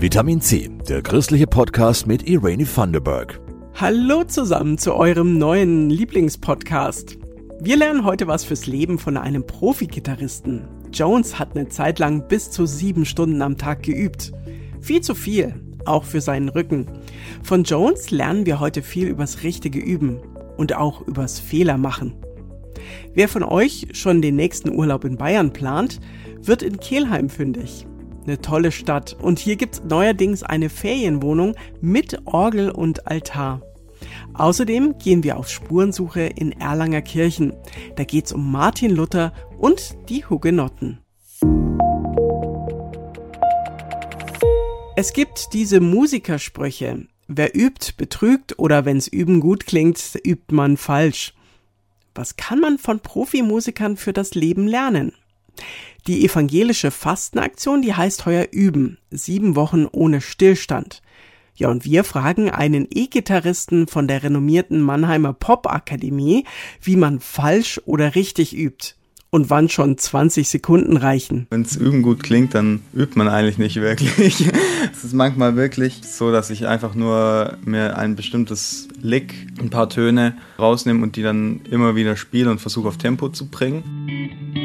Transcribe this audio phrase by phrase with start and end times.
[0.00, 3.40] Vitamin C, der christliche Podcast mit Irene Thunderberg.
[3.74, 7.18] Hallo zusammen zu eurem neuen Lieblingspodcast.
[7.60, 10.68] Wir lernen heute was fürs Leben von einem Profi-Gitarristen.
[10.92, 14.30] Jones hat eine Zeit lang bis zu sieben Stunden am Tag geübt.
[14.80, 16.86] Viel zu viel, auch für seinen Rücken.
[17.42, 20.20] Von Jones lernen wir heute viel übers richtige Üben
[20.56, 22.14] und auch übers Fehler machen.
[23.14, 25.98] Wer von euch schon den nächsten Urlaub in Bayern plant,
[26.40, 27.84] wird in Kelheim fündig.
[28.28, 33.62] Eine tolle Stadt und hier gibt's neuerdings eine Ferienwohnung mit Orgel und Altar.
[34.34, 37.54] Außerdem gehen wir auf Spurensuche in Erlanger Kirchen.
[37.96, 40.98] Da geht's um Martin Luther und die Hugenotten.
[44.94, 47.06] Es gibt diese Musikersprüche.
[47.28, 51.32] Wer übt, betrügt oder wenn's Üben gut klingt, übt man falsch.
[52.14, 55.14] Was kann man von Profimusikern für das Leben lernen?
[56.06, 58.98] Die evangelische Fastenaktion, die heißt heuer Üben.
[59.10, 61.02] Sieben Wochen ohne Stillstand.
[61.58, 66.44] Ja, und wir fragen einen E-Gitarristen von der renommierten Mannheimer Popakademie,
[66.80, 68.94] wie man falsch oder richtig übt.
[69.30, 71.46] Und wann schon 20 Sekunden reichen.
[71.50, 74.50] Wenn es üben gut klingt, dann übt man eigentlich nicht wirklich.
[74.92, 79.90] es ist manchmal wirklich so, dass ich einfach nur mir ein bestimmtes Lick, ein paar
[79.90, 84.57] Töne rausnehme und die dann immer wieder spiele und versuche auf Tempo zu bringen.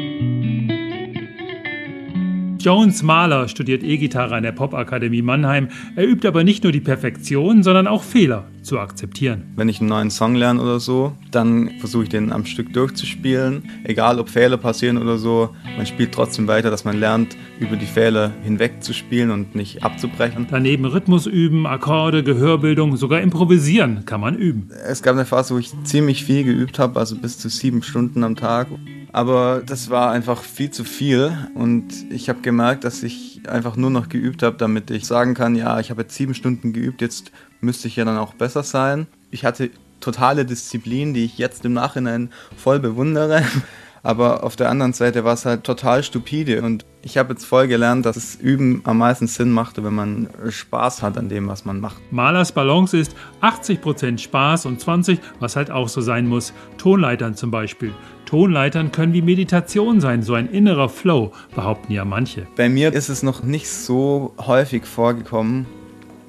[2.64, 5.68] Jones Mahler studiert E-Gitarre an der Popakademie Mannheim.
[5.96, 9.52] Er übt aber nicht nur die Perfektion, sondern auch Fehler zu akzeptieren.
[9.54, 13.64] Wenn ich einen neuen Song lerne oder so, dann versuche ich den am Stück durchzuspielen.
[13.84, 17.84] Egal ob Fehler passieren oder so, man spielt trotzdem weiter, dass man lernt, über die
[17.84, 20.46] Fehler hinweg zu spielen und nicht abzubrechen.
[20.50, 24.70] Daneben Rhythmus üben, Akkorde, Gehörbildung, sogar improvisieren kann man üben.
[24.88, 28.24] Es gab eine Phase, wo ich ziemlich viel geübt habe, also bis zu sieben Stunden
[28.24, 28.68] am Tag.
[29.14, 33.90] Aber das war einfach viel zu viel und ich habe gemerkt, dass ich einfach nur
[33.90, 37.30] noch geübt habe, damit ich sagen kann, ja, ich habe jetzt sieben Stunden geübt, jetzt
[37.60, 39.06] müsste ich ja dann auch besser sein.
[39.30, 43.44] Ich hatte totale Disziplin, die ich jetzt im Nachhinein voll bewundere.
[44.02, 47.68] Aber auf der anderen Seite war es halt total stupide und ich habe jetzt voll
[47.68, 51.64] gelernt, dass das Üben am meisten Sinn macht, wenn man Spaß hat an dem, was
[51.64, 52.02] man macht.
[52.10, 57.50] Malers Balance ist 80% Spaß und 20%, was halt auch so sein muss, Tonleitern zum
[57.52, 57.94] Beispiel.
[58.26, 62.46] Tonleitern können wie Meditation sein, so ein innerer Flow, behaupten ja manche.
[62.56, 65.66] Bei mir ist es noch nicht so häufig vorgekommen.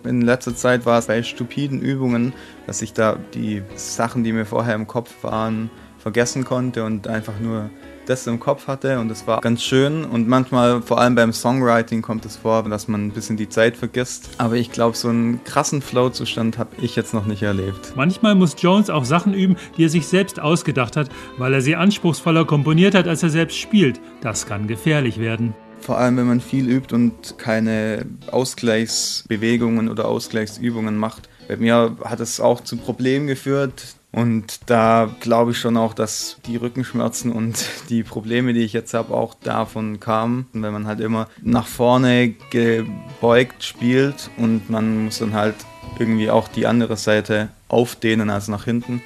[0.03, 2.34] In letzter Zeit war es bei stupiden Übungen,
[2.67, 7.39] dass ich da die Sachen, die mir vorher im Kopf waren, vergessen konnte und einfach
[7.39, 7.69] nur
[8.05, 12.01] das im Kopf hatte und das war ganz schön und manchmal, vor allem beim Songwriting,
[12.01, 14.29] kommt es vor, dass man ein bisschen die Zeit vergisst.
[14.38, 17.93] Aber ich glaube, so einen krassen Flow-Zustand habe ich jetzt noch nicht erlebt.
[17.95, 21.75] Manchmal muss Jones auch Sachen üben, die er sich selbst ausgedacht hat, weil er sie
[21.75, 23.99] anspruchsvoller komponiert hat, als er selbst spielt.
[24.22, 25.53] Das kann gefährlich werden.
[25.79, 31.29] Vor allem, wenn man viel übt und keine Ausgleichsbewegungen oder Ausgleichsübungen macht.
[31.47, 36.37] Bei mir hat es auch zu Problemen geführt, und da glaube ich schon auch, dass
[36.45, 40.47] die Rückenschmerzen und die Probleme, die ich jetzt habe, auch davon kamen.
[40.53, 45.55] Und wenn man halt immer nach vorne gebeugt spielt und man muss dann halt
[45.99, 49.01] irgendwie auch die andere Seite aufdehnen als nach hinten.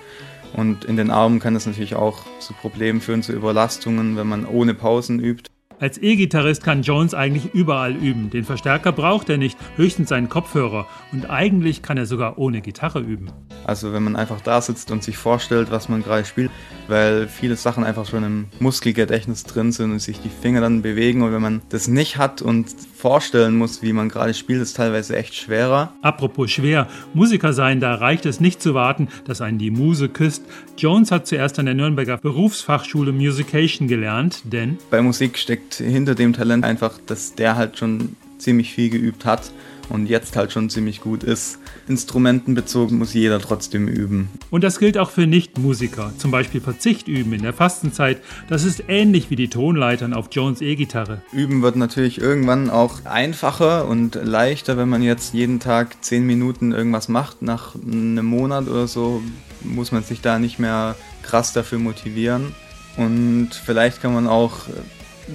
[0.53, 4.45] Und in den Armen kann das natürlich auch zu Problemen führen, zu Überlastungen, wenn man
[4.45, 5.49] ohne Pausen übt.
[5.81, 8.29] Als E-Gitarrist kann Jones eigentlich überall üben.
[8.29, 10.87] Den Verstärker braucht er nicht, höchstens seinen Kopfhörer.
[11.13, 13.31] Und eigentlich kann er sogar ohne Gitarre üben.
[13.63, 16.51] Also wenn man einfach da sitzt und sich vorstellt, was man gerade spielt,
[16.89, 21.21] weil viele Sachen einfach schon im Muskelgedächtnis drin sind und sich die Finger dann bewegen.
[21.21, 22.67] Und wenn man das nicht hat und
[22.99, 25.93] vorstellen muss, wie man gerade spielt, ist teilweise echt schwerer.
[26.01, 30.43] Apropos schwer, Musiker sein, da reicht es nicht zu warten, dass einen die Muse küsst.
[30.77, 36.33] Jones hat zuerst an der Nürnberger Berufsfachschule Musication gelernt, denn bei Musik steckt hinter dem
[36.33, 39.51] Talent einfach, dass der halt schon ziemlich viel geübt hat
[39.89, 41.57] und jetzt halt schon ziemlich gut ist.
[41.87, 44.29] Instrumentenbezogen muss jeder trotzdem üben.
[44.51, 48.21] Und das gilt auch für Nichtmusiker, zum Beispiel Verzicht üben in der Fastenzeit.
[48.47, 51.21] Das ist ähnlich wie die Tonleitern auf Jones E-Gitarre.
[51.31, 56.71] Üben wird natürlich irgendwann auch einfacher und leichter, wenn man jetzt jeden Tag 10 Minuten
[56.71, 57.41] irgendwas macht.
[57.41, 59.21] Nach einem Monat oder so
[59.61, 62.53] muss man sich da nicht mehr krass dafür motivieren.
[62.97, 64.67] Und vielleicht kann man auch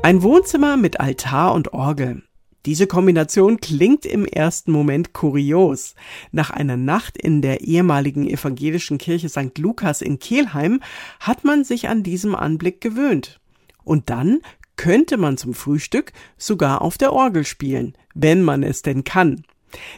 [0.02, 2.22] Ein Wohnzimmer mit Altar und Orgel.
[2.66, 5.94] Diese Kombination klingt im ersten Moment kurios.
[6.30, 9.56] Nach einer Nacht in der ehemaligen evangelischen Kirche St.
[9.56, 10.80] Lukas in Kelheim
[11.20, 13.40] hat man sich an diesem Anblick gewöhnt.
[13.82, 14.40] Und dann
[14.76, 19.42] könnte man zum Frühstück sogar auf der Orgel spielen, wenn man es denn kann.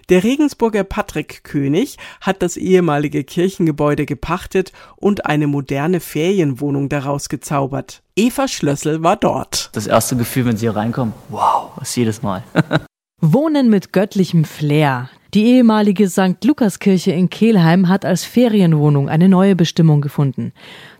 [0.09, 8.03] Der Regensburger Patrick König hat das ehemalige Kirchengebäude gepachtet und eine moderne Ferienwohnung daraus gezaubert.
[8.17, 9.71] Eva Schlössel war dort.
[9.73, 12.43] Das erste Gefühl, wenn Sie hier reinkommen, wow, was jedes Mal.
[13.21, 15.09] Wohnen mit göttlichem Flair.
[15.35, 16.45] Die ehemalige St.
[16.45, 20.53] Lukas-Kirche in Kelheim hat als Ferienwohnung eine neue Bestimmung gefunden.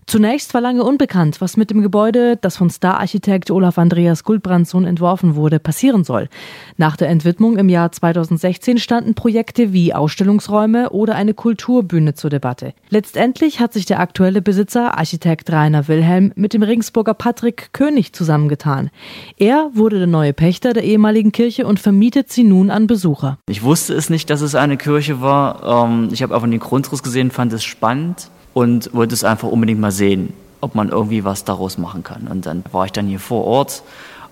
[0.05, 5.35] Zunächst war lange unbekannt, was mit dem Gebäude, das von Star-Architekt Olaf Andreas Guldbrandsson entworfen
[5.35, 6.29] wurde, passieren soll.
[6.77, 12.73] Nach der Entwidmung im Jahr 2016 standen Projekte wie Ausstellungsräume oder eine Kulturbühne zur Debatte.
[12.89, 18.89] Letztendlich hat sich der aktuelle Besitzer, Architekt Rainer Wilhelm, mit dem Ringsburger Patrick König zusammengetan.
[19.37, 23.37] Er wurde der neue Pächter der ehemaligen Kirche und vermietet sie nun an Besucher.
[23.47, 25.87] Ich wusste es nicht, dass es eine Kirche war.
[25.87, 29.79] Ähm, ich habe einfach den Grundriss gesehen, fand es spannend und wollte es einfach unbedingt
[29.79, 32.27] mal sehen, ob man irgendwie was daraus machen kann.
[32.27, 33.83] Und dann war ich dann hier vor Ort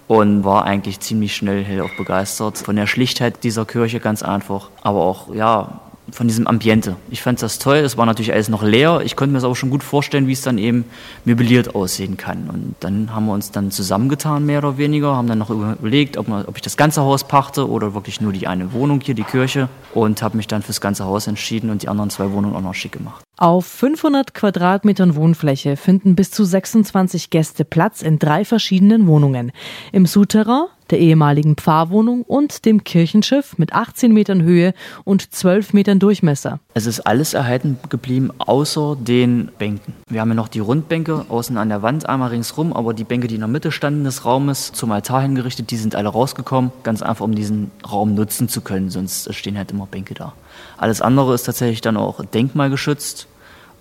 [0.08, 5.02] und war eigentlich ziemlich schnell hellauf begeistert von der Schlichtheit dieser Kirche ganz einfach, aber
[5.02, 5.80] auch ja
[6.12, 6.96] von diesem Ambiente.
[7.10, 7.78] Ich fand das toll.
[7.78, 9.02] Es war natürlich alles noch leer.
[9.04, 10.86] Ich konnte mir das aber schon gut vorstellen, wie es dann eben
[11.26, 12.50] möbliert aussehen kann.
[12.52, 16.28] Und dann haben wir uns dann zusammengetan, mehr oder weniger, haben dann noch überlegt, ob,
[16.28, 19.24] man, ob ich das ganze Haus pachte oder wirklich nur die eine Wohnung hier, die
[19.24, 19.70] Kirche.
[19.94, 22.76] Und habe mich dann fürs ganze Haus entschieden und die anderen zwei Wohnungen auch noch
[22.76, 23.24] schick gemacht.
[23.42, 29.52] Auf 500 Quadratmetern Wohnfläche finden bis zu 26 Gäste Platz in drei verschiedenen Wohnungen.
[29.92, 35.98] Im Souterrain, der ehemaligen Pfarrwohnung und dem Kirchenschiff mit 18 Metern Höhe und 12 Metern
[35.98, 36.60] Durchmesser.
[36.76, 39.96] Es ist alles erhalten geblieben, außer den Bänken.
[40.08, 43.26] Wir haben ja noch die Rundbänke außen an der Wand einmal ringsrum, aber die Bänke,
[43.26, 47.02] die in der Mitte standen des Raumes, zum Altar hingerichtet, die sind alle rausgekommen, ganz
[47.02, 50.34] einfach, um diesen Raum nutzen zu können, sonst stehen halt immer Bänke da.
[50.78, 53.28] Alles andere ist tatsächlich dann auch denkmalgeschützt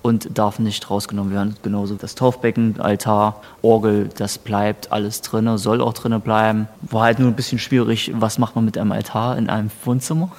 [0.02, 1.56] und darf nicht rausgenommen werden.
[1.62, 6.69] Genauso das Taufbecken, Altar, Orgel, das bleibt alles drinne, soll auch drinne bleiben.
[6.82, 10.31] War halt nur ein bisschen schwierig, was macht man mit einem Altar in einem Wohnzimmer?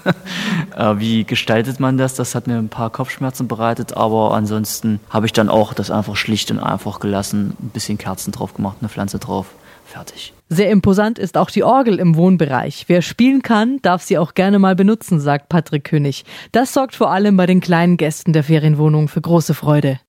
[0.76, 2.16] Äh, wie gestaltet man das?
[2.16, 6.16] Das hat mir ein paar Kopfschmerzen bereitet, aber ansonsten habe ich dann auch das einfach
[6.16, 9.48] schlicht und einfach gelassen, ein bisschen Kerzen drauf gemacht, eine Pflanze drauf.
[9.92, 10.34] Fertig.
[10.48, 12.86] Sehr imposant ist auch die Orgel im Wohnbereich.
[12.88, 16.24] Wer spielen kann, darf sie auch gerne mal benutzen, sagt Patrick König.
[16.54, 20.00] Das sorgt vor allem bei den kleinen Gästen der Ferienwohnung für große Freude.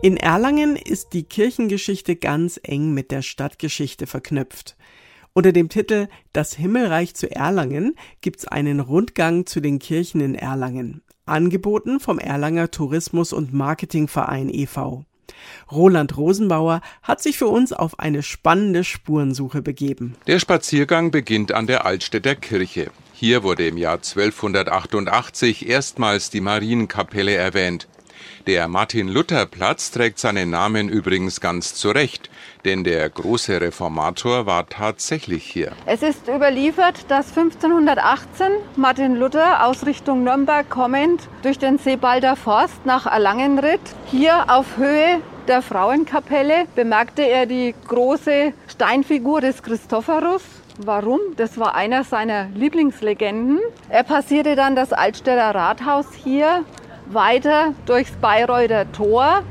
[0.00, 4.76] In Erlangen ist die Kirchengeschichte ganz eng mit der Stadtgeschichte verknüpft.
[5.32, 11.02] Unter dem Titel Das Himmelreich zu Erlangen gibt's einen Rundgang zu den Kirchen in Erlangen,
[11.26, 15.04] angeboten vom Erlanger Tourismus- und Marketingverein e.V.
[15.70, 20.16] Roland Rosenbauer hat sich für uns auf eine spannende Spurensuche begeben.
[20.26, 22.90] Der Spaziergang beginnt an der Altstädter Kirche.
[23.12, 27.88] Hier wurde im Jahr 1288 erstmals die Marienkapelle erwähnt.
[28.46, 32.30] Der Martin-Luther-Platz trägt seinen Namen übrigens ganz zu Recht,
[32.64, 35.72] denn der große Reformator war tatsächlich hier.
[35.86, 38.46] Es ist überliefert, dass 1518
[38.76, 43.80] Martin Luther aus Richtung Nürnberg kommend durch den Seebalder Forst nach Erlangen ritt.
[44.10, 50.42] Hier auf Höhe der Frauenkapelle bemerkte er die große Steinfigur des Christophorus.
[50.78, 51.20] Warum?
[51.36, 53.60] Das war einer seiner Lieblingslegenden.
[53.90, 56.64] Er passierte dann das Altstädter Rathaus hier,
[57.06, 59.42] weiter durchs Bayreuther Tor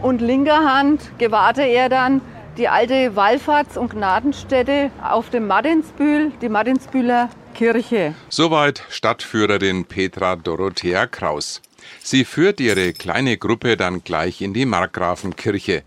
[0.00, 2.20] und linker Hand gewahrte er dann
[2.58, 8.14] die alte Wallfahrts- und Gnadenstätte auf dem Martinsbühl, die Martinsbühler Kirche.
[8.28, 11.62] Soweit Stadtführerin Petra Dorothea Kraus.
[12.02, 15.82] Sie führt ihre kleine Gruppe dann gleich in die Markgrafenkirche.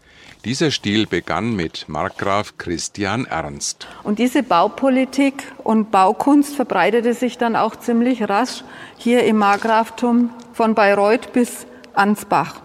[0.46, 3.88] Dieser Stil begann mit Markgraf Christian Ernst.
[4.04, 8.64] Und diese Baupolitik und Baukunst verbreitete sich dann auch ziemlich rasch
[8.96, 12.62] hier im Markgraftum von Bayreuth bis Ansbach.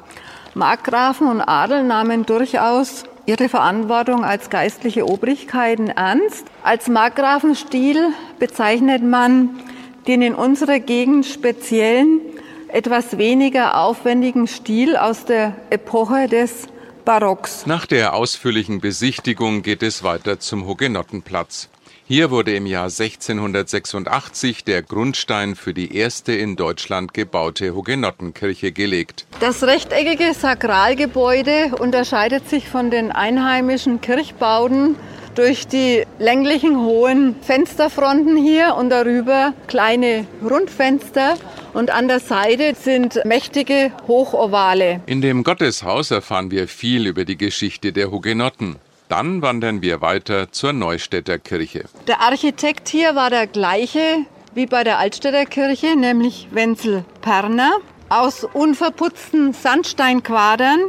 [0.52, 6.46] Markgrafen und Adel nahmen durchaus ihre Verantwortung als geistliche Obrigkeiten ernst.
[6.62, 8.08] Als Markgrafenstil
[8.38, 9.58] bezeichnet man
[10.06, 12.20] den in unserer Gegend speziellen,
[12.68, 16.68] etwas weniger aufwendigen Stil aus der Epoche des
[17.04, 17.66] Barocks.
[17.66, 21.68] Nach der ausführlichen Besichtigung geht es weiter zum Hugenottenplatz.
[22.06, 29.26] Hier wurde im Jahr 1686 der Grundstein für die erste in Deutschland gebaute Hugenottenkirche gelegt.
[29.38, 34.96] Das rechteckige Sakralgebäude unterscheidet sich von den einheimischen Kirchbauten
[35.34, 41.34] durch die länglichen hohen Fensterfronten hier und darüber kleine Rundfenster
[41.72, 45.00] und an der Seite sind mächtige Hochovale.
[45.06, 48.76] In dem Gotteshaus erfahren wir viel über die Geschichte der Hugenotten.
[49.08, 51.84] Dann wandern wir weiter zur Neustädter Kirche.
[52.06, 57.72] Der Architekt hier war der gleiche wie bei der Altstädter Kirche, nämlich Wenzel Perner,
[58.08, 60.80] aus unverputzten Sandsteinquadern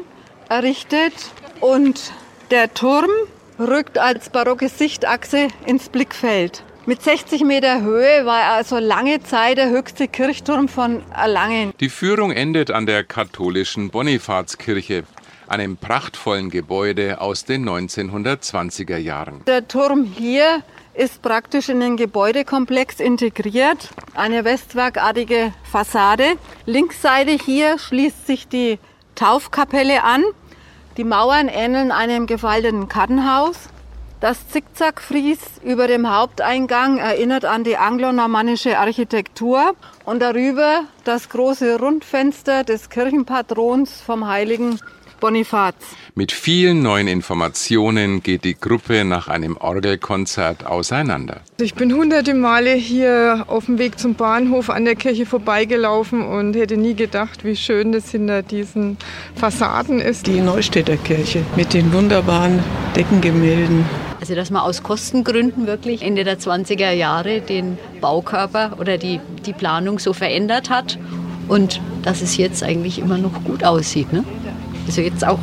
[0.49, 1.13] errichtet
[1.59, 2.11] und
[2.49, 3.09] der Turm
[3.61, 6.63] rückt als barocke Sichtachse ins Blickfeld.
[6.87, 11.73] Mit 60 Meter Höhe war er also lange Zeit der höchste Kirchturm von Erlangen.
[11.79, 15.03] Die Führung endet an der katholischen Bonifazkirche,
[15.47, 19.45] einem prachtvollen Gebäude aus den 1920er Jahren.
[19.45, 20.63] Der Turm hier
[20.95, 26.33] ist praktisch in den Gebäudekomplex integriert, eine westwerkartige Fassade.
[26.65, 28.79] Linksseite hier schließt sich die
[29.15, 30.23] Taufkapelle an.
[30.97, 33.69] Die Mauern ähneln einem gefalteten Kartenhaus.
[34.19, 42.65] Das Zickzackfries über dem Haupteingang erinnert an die anglo-normannische Architektur und darüber das große Rundfenster
[42.65, 44.79] des Kirchenpatrons vom heiligen
[45.21, 45.75] Bonifaz.
[46.15, 51.39] Mit vielen neuen Informationen geht die Gruppe nach einem Orgelkonzert auseinander.
[51.61, 56.55] Ich bin hunderte Male hier auf dem Weg zum Bahnhof an der Kirche vorbeigelaufen und
[56.55, 58.97] hätte nie gedacht, wie schön das hinter diesen
[59.35, 60.27] Fassaden ist.
[60.27, 62.59] Die Neustädter Kirche mit den wunderbaren
[62.95, 63.85] Deckengemälden.
[64.19, 69.53] Also dass man aus Kostengründen wirklich Ende der 20er Jahre den Baukörper oder die, die
[69.53, 70.99] Planung so verändert hat
[71.47, 74.11] und dass es jetzt eigentlich immer noch gut aussieht.
[74.13, 74.23] Ne?
[74.91, 75.39] Also jetzt auch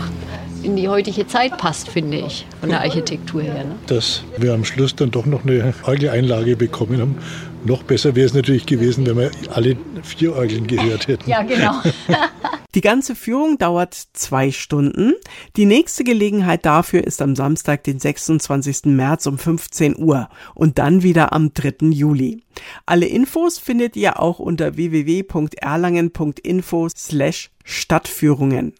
[0.62, 3.64] in die heutige Zeit passt, finde ich, von der Architektur her.
[3.64, 3.76] Ne?
[3.86, 7.16] Dass wir am Schluss dann doch noch eine Orgeleinlage bekommen haben.
[7.64, 11.30] Noch besser wäre es natürlich gewesen, wenn wir alle vier Orgeln gehört hätten.
[11.30, 11.80] Ja, genau.
[12.74, 15.14] Die ganze Führung dauert zwei Stunden.
[15.56, 18.84] Die nächste Gelegenheit dafür ist am Samstag, den 26.
[18.84, 21.88] März um 15 Uhr und dann wieder am 3.
[21.88, 22.42] Juli.
[22.84, 28.74] Alle Infos findet ihr auch unter www.erlangen.info slash Stadtführungen.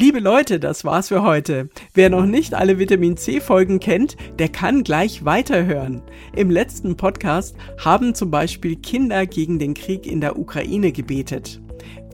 [0.00, 1.70] Liebe Leute, das war's für heute.
[1.92, 6.02] Wer noch nicht alle Vitamin C Folgen kennt, der kann gleich weiterhören.
[6.36, 11.60] Im letzten Podcast haben zum Beispiel Kinder gegen den Krieg in der Ukraine gebetet.